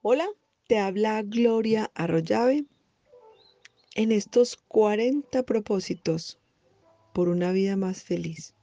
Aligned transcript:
Hola, 0.00 0.28
te 0.68 0.78
habla 0.78 1.20
Gloria 1.22 1.90
Arroyave 1.96 2.64
en 3.96 4.12
estos 4.12 4.56
40 4.68 5.42
propósitos 5.42 6.38
por 7.12 7.28
una 7.28 7.50
vida 7.50 7.74
más 7.74 8.04
feliz. 8.04 8.54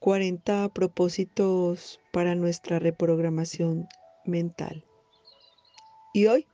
40 0.00 0.68
propósitos 0.70 2.00
para 2.10 2.34
nuestra 2.34 2.80
reprogramación 2.80 3.86
mental. 4.24 4.84
Y 6.12 6.26
hoy 6.26 6.48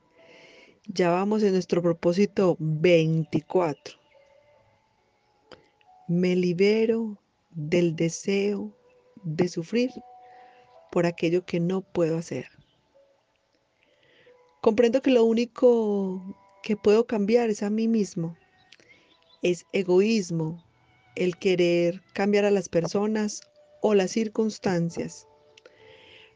ya 0.85 1.09
vamos 1.09 1.41
en 1.41 1.53
nuestro 1.53 1.81
propósito 1.81 2.57
24. 2.59 3.95
Me 6.07 6.35
libero 6.35 7.17
del 7.49 7.95
deseo 7.95 8.77
de 9.23 9.47
sufrir 9.47 9.89
por 10.91 11.07
aquello 11.07 11.43
que 11.43 11.59
no 11.59 11.81
puedo 11.81 12.19
hacer. 12.19 12.56
Comprendo 14.67 15.01
que 15.01 15.11
lo 15.11 15.23
único 15.23 16.21
que 16.61 16.75
puedo 16.75 17.07
cambiar 17.07 17.49
es 17.49 17.63
a 17.63 17.69
mí 17.69 17.87
mismo. 17.87 18.35
Es 19.41 19.65
egoísmo 19.71 20.61
el 21.15 21.37
querer 21.37 22.01
cambiar 22.11 22.43
a 22.43 22.51
las 22.51 22.67
personas 22.67 23.39
o 23.81 23.93
las 23.93 24.11
circunstancias 24.11 25.25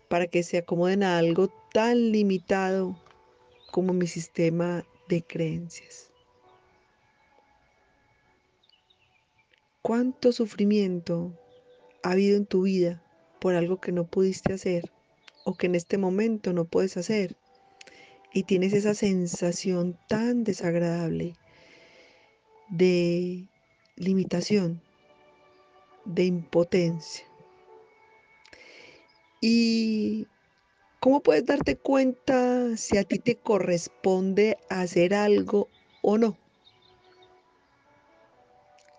para 0.08 0.28
que 0.28 0.44
se 0.44 0.60
acomoden 0.60 1.04
a 1.04 1.18
algo 1.18 1.50
tan 1.74 2.14
limitado 2.14 2.98
como 3.70 3.92
mi 3.92 4.08
sistema 4.08 4.86
de 5.10 5.24
creencias. 5.24 6.10
¿Cuánto 9.82 10.32
sufrimiento 10.32 11.38
ha 12.02 12.12
habido 12.12 12.38
en 12.38 12.46
tu 12.46 12.62
vida 12.62 13.04
por 13.42 13.56
algo 13.56 13.82
que 13.82 13.92
no 13.92 14.08
pudiste 14.08 14.54
hacer 14.54 14.90
o 15.44 15.56
que 15.56 15.66
en 15.66 15.76
este 15.76 15.98
momento 15.98 16.54
no 16.54 16.64
puedes 16.64 16.96
hacer? 16.96 17.36
Y 18.34 18.44
tienes 18.44 18.74
esa 18.74 18.94
sensación 18.94 19.98
tan 20.08 20.44
desagradable 20.44 21.36
de 22.70 23.48
limitación, 23.96 24.82
de 26.06 26.26
impotencia. 26.26 27.26
¿Y 29.42 30.28
cómo 31.00 31.22
puedes 31.22 31.46
darte 31.46 31.76
cuenta 31.76 32.78
si 32.78 32.98
a 32.98 33.04
ti 33.04 33.20
te 33.20 33.36
corresponde 33.36 34.58
hacer 34.70 35.14
algo 35.14 35.68
o 36.02 36.18
no? 36.18 36.38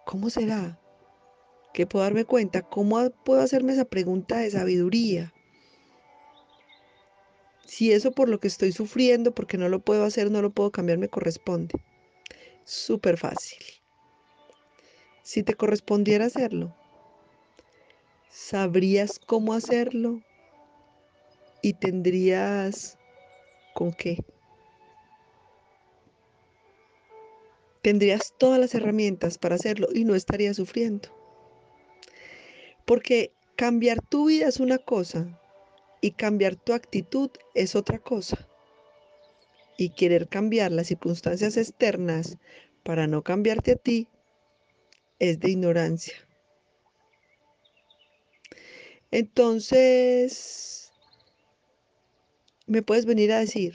¿Cómo 0.04 0.28
será 0.28 0.78
que 1.72 1.86
puedo 1.86 2.04
darme 2.04 2.26
cuenta? 2.26 2.60
¿Cómo 2.60 3.08
puedo 3.24 3.40
hacerme 3.40 3.72
esa 3.72 3.86
pregunta 3.86 4.38
de 4.38 4.50
sabiduría? 4.50 5.32
Si 7.72 7.90
eso 7.90 8.12
por 8.12 8.28
lo 8.28 8.38
que 8.38 8.48
estoy 8.48 8.70
sufriendo, 8.70 9.34
porque 9.34 9.56
no 9.56 9.66
lo 9.70 9.78
puedo 9.78 10.04
hacer, 10.04 10.30
no 10.30 10.42
lo 10.42 10.50
puedo 10.50 10.70
cambiar, 10.70 10.98
me 10.98 11.08
corresponde. 11.08 11.72
Súper 12.64 13.16
fácil. 13.16 13.64
Si 15.22 15.42
te 15.42 15.54
correspondiera 15.54 16.26
hacerlo, 16.26 16.76
¿sabrías 18.28 19.18
cómo 19.18 19.54
hacerlo? 19.54 20.20
¿Y 21.62 21.72
tendrías 21.72 22.98
con 23.72 23.94
qué? 23.94 24.18
Tendrías 27.80 28.34
todas 28.36 28.60
las 28.60 28.74
herramientas 28.74 29.38
para 29.38 29.54
hacerlo 29.54 29.88
y 29.94 30.04
no 30.04 30.14
estarías 30.14 30.56
sufriendo. 30.56 31.08
Porque 32.84 33.32
cambiar 33.56 34.02
tu 34.02 34.26
vida 34.26 34.46
es 34.46 34.60
una 34.60 34.76
cosa, 34.76 35.38
y 36.02 36.10
cambiar 36.10 36.56
tu 36.56 36.74
actitud 36.74 37.30
es 37.54 37.74
otra 37.74 37.98
cosa. 37.98 38.46
Y 39.78 39.90
querer 39.90 40.28
cambiar 40.28 40.70
las 40.72 40.88
circunstancias 40.88 41.56
externas 41.56 42.36
para 42.82 43.06
no 43.06 43.22
cambiarte 43.22 43.72
a 43.72 43.76
ti 43.76 44.08
es 45.18 45.40
de 45.40 45.50
ignorancia. 45.50 46.14
Entonces, 49.12 50.92
me 52.66 52.82
puedes 52.82 53.06
venir 53.06 53.32
a 53.32 53.38
decir, 53.38 53.72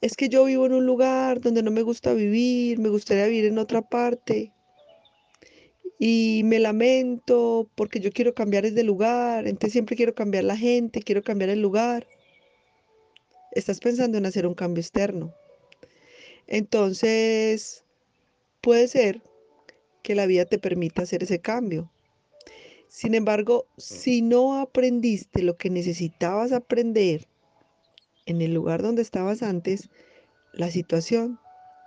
es 0.00 0.16
que 0.16 0.28
yo 0.28 0.44
vivo 0.44 0.66
en 0.66 0.72
un 0.72 0.86
lugar 0.86 1.40
donde 1.40 1.62
no 1.62 1.70
me 1.70 1.82
gusta 1.82 2.12
vivir, 2.12 2.78
me 2.80 2.88
gustaría 2.88 3.26
vivir 3.26 3.44
en 3.44 3.58
otra 3.58 3.82
parte 3.82 4.52
y 6.04 6.42
me 6.42 6.58
lamento 6.58 7.70
porque 7.76 8.00
yo 8.00 8.10
quiero 8.10 8.34
cambiar 8.34 8.68
de 8.68 8.82
lugar, 8.82 9.46
entonces 9.46 9.70
siempre 9.70 9.94
quiero 9.94 10.16
cambiar 10.16 10.42
la 10.42 10.56
gente, 10.56 11.00
quiero 11.00 11.22
cambiar 11.22 11.48
el 11.50 11.62
lugar. 11.62 12.08
Estás 13.52 13.78
pensando 13.78 14.18
en 14.18 14.26
hacer 14.26 14.44
un 14.44 14.54
cambio 14.54 14.80
externo. 14.80 15.32
Entonces, 16.48 17.84
puede 18.60 18.88
ser 18.88 19.22
que 20.02 20.16
la 20.16 20.26
vida 20.26 20.44
te 20.44 20.58
permita 20.58 21.02
hacer 21.02 21.22
ese 21.22 21.38
cambio. 21.38 21.88
Sin 22.88 23.14
embargo, 23.14 23.68
si 23.76 24.22
no 24.22 24.58
aprendiste 24.58 25.40
lo 25.44 25.56
que 25.56 25.70
necesitabas 25.70 26.50
aprender 26.50 27.28
en 28.26 28.42
el 28.42 28.52
lugar 28.52 28.82
donde 28.82 29.02
estabas 29.02 29.44
antes, 29.44 29.88
la 30.52 30.68
situación 30.68 31.38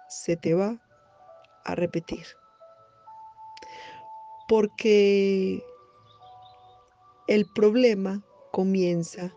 se 0.07 0.37
te 0.37 0.53
va 0.53 0.81
a 1.65 1.75
repetir 1.75 2.25
porque 4.47 5.63
el 7.27 7.45
problema 7.55 8.23
comienza 8.51 9.33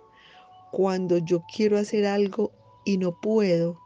cuando 0.70 1.18
yo 1.18 1.42
quiero 1.54 1.78
hacer 1.78 2.06
algo 2.06 2.52
y 2.84 2.98
no 2.98 3.18
puedo 3.20 3.78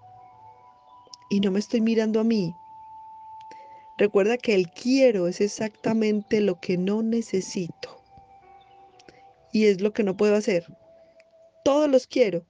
y 1.30 1.40
no 1.40 1.50
me 1.50 1.60
estoy 1.60 1.80
mirando 1.80 2.20
a 2.20 2.24
mí. 2.24 2.54
Recuerda 3.96 4.36
que 4.36 4.54
el 4.54 4.70
quiero 4.70 5.28
es 5.28 5.40
exactamente 5.40 6.40
lo 6.40 6.58
que 6.60 6.76
no 6.76 7.02
necesito 7.02 8.02
y 9.52 9.66
es 9.66 9.80
lo 9.80 9.92
que 9.92 10.02
no 10.02 10.16
puedo 10.16 10.34
hacer. 10.34 10.66
Todos 11.64 11.88
los 11.88 12.06
quiero. 12.06 12.44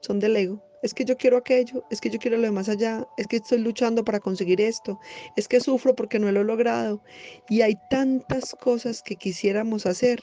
Son 0.00 0.18
del 0.18 0.36
ego 0.36 0.65
es 0.86 0.94
que 0.94 1.04
yo 1.04 1.16
quiero 1.16 1.36
aquello, 1.36 1.84
es 1.90 2.00
que 2.00 2.10
yo 2.10 2.18
quiero 2.20 2.36
lo 2.36 2.44
de 2.44 2.52
más 2.52 2.68
allá, 2.68 3.06
es 3.16 3.26
que 3.26 3.36
estoy 3.36 3.58
luchando 3.58 4.04
para 4.04 4.20
conseguir 4.20 4.60
esto, 4.60 5.00
es 5.34 5.48
que 5.48 5.60
sufro 5.60 5.96
porque 5.96 6.20
no 6.20 6.30
lo 6.30 6.42
he 6.42 6.44
logrado. 6.44 7.02
Y 7.48 7.62
hay 7.62 7.74
tantas 7.90 8.54
cosas 8.54 9.02
que 9.02 9.16
quisiéramos 9.16 9.84
hacer 9.84 10.20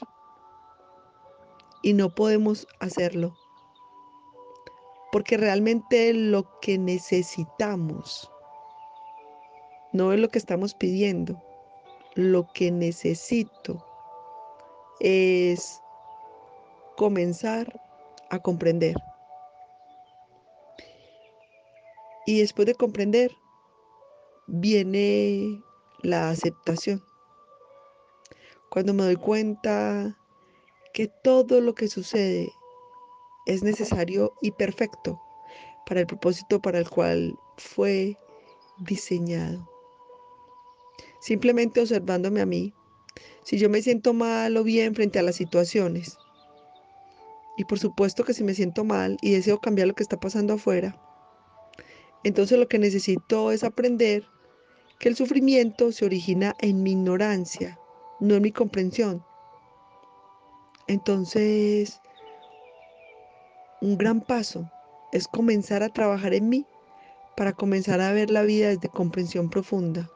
y 1.82 1.92
no 1.92 2.14
podemos 2.14 2.66
hacerlo. 2.80 3.36
Porque 5.12 5.36
realmente 5.36 6.14
lo 6.14 6.48
que 6.60 6.78
necesitamos 6.78 8.30
no 9.92 10.14
es 10.14 10.18
lo 10.18 10.30
que 10.30 10.38
estamos 10.38 10.74
pidiendo. 10.74 11.40
Lo 12.14 12.50
que 12.54 12.70
necesito 12.70 13.84
es 14.98 15.78
comenzar 16.96 17.80
a 18.30 18.38
comprender. 18.38 18.96
Y 22.26 22.40
después 22.40 22.66
de 22.66 22.74
comprender, 22.74 23.36
viene 24.46 25.62
la 26.02 26.30
aceptación. 26.30 27.02
Cuando 28.70 28.94
me 28.94 29.04
doy 29.04 29.16
cuenta 29.16 30.18
que 30.92 31.08
todo 31.22 31.60
lo 31.60 31.74
que 31.74 31.88
sucede 31.88 32.52
es 33.46 33.62
necesario 33.62 34.34
y 34.40 34.52
perfecto 34.52 35.20
para 35.86 36.00
el 36.00 36.06
propósito 36.06 36.60
para 36.60 36.78
el 36.78 36.88
cual 36.88 37.38
fue 37.56 38.16
diseñado. 38.78 39.68
Simplemente 41.20 41.80
observándome 41.80 42.40
a 42.40 42.46
mí, 42.46 42.74
si 43.44 43.58
yo 43.58 43.68
me 43.68 43.82
siento 43.82 44.12
mal 44.12 44.56
o 44.56 44.64
bien 44.64 44.94
frente 44.94 45.18
a 45.18 45.22
las 45.22 45.36
situaciones, 45.36 46.18
y 47.56 47.64
por 47.64 47.78
supuesto 47.78 48.24
que 48.24 48.34
si 48.34 48.42
me 48.42 48.54
siento 48.54 48.84
mal 48.84 49.16
y 49.22 49.32
deseo 49.32 49.60
cambiar 49.60 49.88
lo 49.88 49.94
que 49.94 50.02
está 50.02 50.18
pasando 50.18 50.54
afuera, 50.54 51.00
entonces 52.24 52.58
lo 52.58 52.68
que 52.68 52.78
necesito 52.78 53.52
es 53.52 53.64
aprender 53.64 54.24
que 54.98 55.08
el 55.08 55.16
sufrimiento 55.16 55.92
se 55.92 56.06
origina 56.06 56.54
en 56.60 56.82
mi 56.82 56.92
ignorancia, 56.92 57.78
no 58.20 58.34
en 58.34 58.42
mi 58.42 58.52
comprensión. 58.52 59.24
Entonces, 60.86 62.00
un 63.80 63.98
gran 63.98 64.20
paso 64.22 64.70
es 65.12 65.28
comenzar 65.28 65.82
a 65.82 65.90
trabajar 65.90 66.34
en 66.34 66.48
mí 66.48 66.66
para 67.36 67.52
comenzar 67.52 68.00
a 68.00 68.12
ver 68.12 68.30
la 68.30 68.42
vida 68.42 68.68
desde 68.68 68.88
comprensión 68.88 69.50
profunda. 69.50 70.10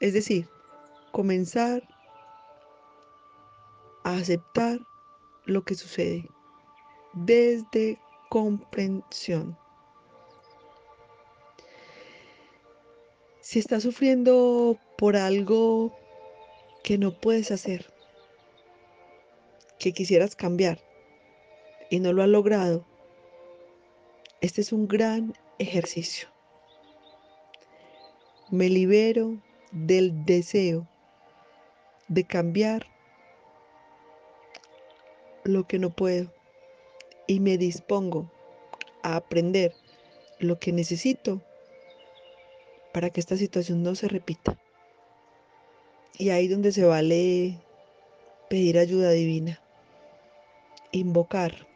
Es 0.00 0.12
decir, 0.12 0.48
comenzar 1.12 1.82
a 4.04 4.16
aceptar 4.16 4.80
lo 5.44 5.62
que 5.64 5.74
sucede 5.74 6.28
desde 7.14 7.98
comprensión. 8.28 9.56
Si 13.48 13.60
estás 13.60 13.84
sufriendo 13.84 14.76
por 14.98 15.14
algo 15.14 15.96
que 16.82 16.98
no 16.98 17.12
puedes 17.12 17.52
hacer, 17.52 17.86
que 19.78 19.92
quisieras 19.92 20.34
cambiar 20.34 20.80
y 21.88 22.00
no 22.00 22.12
lo 22.12 22.24
has 22.24 22.28
logrado, 22.28 22.84
Este 24.40 24.62
es 24.62 24.72
un 24.72 24.88
gran 24.88 25.32
ejercicio. 25.60 26.26
Me 28.50 28.68
libero 28.68 29.40
del 29.70 30.24
deseo 30.24 30.88
de 32.08 32.24
cambiar 32.24 32.84
lo 35.44 35.68
que 35.68 35.78
no 35.78 35.90
puedo 35.90 36.32
y 37.28 37.38
me 37.38 37.58
dispongo 37.58 38.28
a 39.04 39.14
aprender 39.14 39.72
lo 40.40 40.58
que 40.58 40.72
necesito 40.72 41.45
para 42.96 43.10
que 43.10 43.20
esta 43.20 43.36
situación 43.36 43.82
no 43.82 43.94
se 43.94 44.08
repita. 44.08 44.58
Y 46.16 46.30
ahí 46.30 46.48
donde 46.48 46.72
se 46.72 46.86
vale 46.86 47.60
pedir 48.48 48.78
ayuda 48.78 49.10
divina, 49.10 49.60
invocar, 50.92 51.66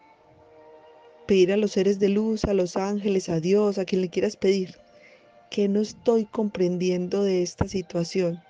pedir 1.26 1.52
a 1.52 1.58
los 1.58 1.72
seres 1.72 1.98
de 1.98 2.08
luz, 2.08 2.46
a 2.46 2.54
los 2.54 2.78
ángeles, 2.78 3.28
a 3.28 3.38
Dios, 3.38 3.76
a 3.76 3.84
quien 3.84 4.00
le 4.00 4.08
quieras 4.08 4.38
pedir, 4.38 4.76
que 5.50 5.68
no 5.68 5.82
estoy 5.82 6.24
comprendiendo 6.24 7.22
de 7.22 7.42
esta 7.42 7.68
situación. 7.68 8.42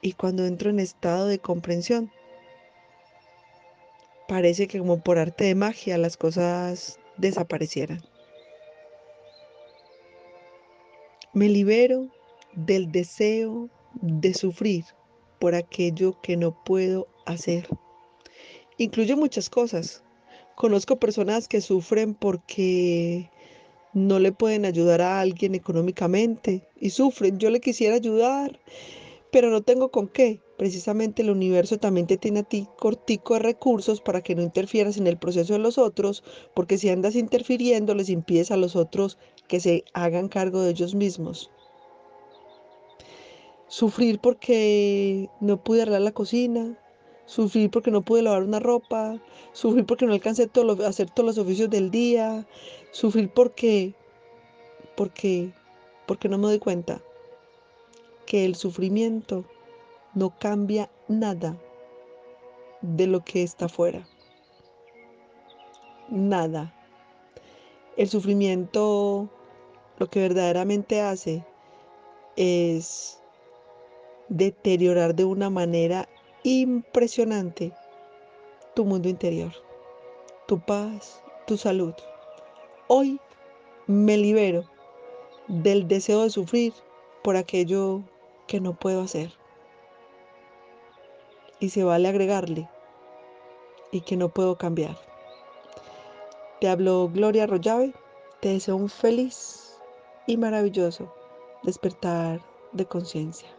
Y 0.00 0.14
cuando 0.14 0.46
entro 0.46 0.70
en 0.70 0.80
estado 0.80 1.26
de 1.26 1.40
comprensión, 1.40 2.10
parece 4.28 4.66
que 4.66 4.78
como 4.78 5.02
por 5.02 5.18
arte 5.18 5.44
de 5.44 5.54
magia 5.54 5.98
las 5.98 6.16
cosas 6.16 6.98
desaparecieran. 7.18 8.02
Me 11.38 11.48
libero 11.48 12.08
del 12.56 12.90
deseo 12.90 13.70
de 14.02 14.34
sufrir 14.34 14.84
por 15.38 15.54
aquello 15.54 16.20
que 16.20 16.36
no 16.36 16.64
puedo 16.64 17.06
hacer. 17.26 17.68
Incluye 18.76 19.14
muchas 19.14 19.48
cosas. 19.48 20.02
Conozco 20.56 20.98
personas 20.98 21.46
que 21.46 21.60
sufren 21.60 22.14
porque 22.14 23.30
no 23.94 24.18
le 24.18 24.32
pueden 24.32 24.64
ayudar 24.64 25.00
a 25.00 25.20
alguien 25.20 25.54
económicamente 25.54 26.66
y 26.80 26.90
sufren. 26.90 27.38
Yo 27.38 27.50
le 27.50 27.60
quisiera 27.60 27.94
ayudar, 27.94 28.58
pero 29.30 29.48
no 29.48 29.62
tengo 29.62 29.92
con 29.92 30.08
qué. 30.08 30.40
Precisamente 30.58 31.22
el 31.22 31.30
universo 31.30 31.78
también 31.78 32.08
te 32.08 32.16
tiene 32.16 32.40
a 32.40 32.42
ti 32.42 32.66
cortico 32.76 33.34
de 33.34 33.40
recursos 33.40 34.00
para 34.00 34.22
que 34.22 34.34
no 34.34 34.42
interfieras 34.42 34.96
en 34.96 35.06
el 35.06 35.16
proceso 35.16 35.52
de 35.52 35.60
los 35.60 35.78
otros, 35.78 36.24
porque 36.52 36.78
si 36.78 36.88
andas 36.88 37.14
interfiriendo 37.14 37.94
les 37.94 38.10
impides 38.10 38.50
a 38.50 38.56
los 38.56 38.74
otros 38.74 39.18
que 39.46 39.60
se 39.60 39.84
hagan 39.94 40.28
cargo 40.28 40.60
de 40.62 40.70
ellos 40.70 40.96
mismos. 40.96 41.52
Sufrir 43.68 44.18
porque 44.18 45.30
no 45.40 45.62
pude 45.62 45.82
arreglar 45.82 46.02
la 46.02 46.12
cocina, 46.12 46.76
sufrir 47.24 47.70
porque 47.70 47.92
no 47.92 48.02
pude 48.02 48.22
lavar 48.22 48.42
una 48.42 48.58
ropa, 48.58 49.22
sufrir 49.52 49.86
porque 49.86 50.06
no 50.06 50.12
alcancé 50.12 50.50
a 50.52 50.88
hacer 50.88 51.08
todos 51.08 51.24
los 51.24 51.38
oficios 51.38 51.70
del 51.70 51.92
día, 51.92 52.48
sufrir 52.90 53.30
porque, 53.32 53.94
porque, 54.96 55.52
porque 56.08 56.28
no 56.28 56.36
me 56.36 56.48
doy 56.48 56.58
cuenta 56.58 57.00
que 58.26 58.44
el 58.44 58.56
sufrimiento 58.56 59.44
no 60.18 60.36
cambia 60.36 60.90
nada 61.06 61.56
de 62.82 63.06
lo 63.06 63.24
que 63.24 63.44
está 63.44 63.66
afuera. 63.66 64.04
Nada. 66.08 66.74
El 67.96 68.08
sufrimiento 68.08 69.28
lo 69.98 70.10
que 70.10 70.20
verdaderamente 70.20 71.00
hace 71.00 71.44
es 72.36 73.20
deteriorar 74.28 75.14
de 75.14 75.24
una 75.24 75.50
manera 75.50 76.08
impresionante 76.42 77.72
tu 78.74 78.84
mundo 78.84 79.08
interior, 79.08 79.52
tu 80.46 80.58
paz, 80.58 81.22
tu 81.46 81.56
salud. 81.56 81.94
Hoy 82.88 83.20
me 83.86 84.16
libero 84.16 84.64
del 85.46 85.86
deseo 85.86 86.22
de 86.22 86.30
sufrir 86.30 86.72
por 87.22 87.36
aquello 87.36 88.02
que 88.48 88.60
no 88.60 88.74
puedo 88.74 89.02
hacer. 89.02 89.37
Y 91.60 91.70
se 91.70 91.84
vale 91.84 92.08
agregarle 92.08 92.68
y 93.90 94.02
que 94.02 94.16
no 94.16 94.28
puedo 94.28 94.56
cambiar. 94.56 94.96
Te 96.60 96.68
hablo 96.68 97.08
Gloria 97.12 97.46
Rollave, 97.46 97.94
te 98.40 98.50
deseo 98.50 98.76
un 98.76 98.88
feliz 98.88 99.76
y 100.26 100.36
maravilloso 100.36 101.12
despertar 101.62 102.40
de 102.72 102.86
conciencia. 102.86 103.57